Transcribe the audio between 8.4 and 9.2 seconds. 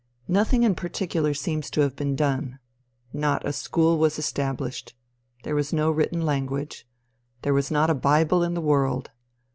in the world.